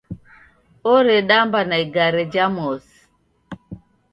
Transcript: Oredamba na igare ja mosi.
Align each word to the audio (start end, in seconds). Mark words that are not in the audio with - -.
Oredamba 0.93 1.59
na 1.69 1.77
igare 1.83 2.21
ja 2.33 2.45
mosi. 2.55 2.99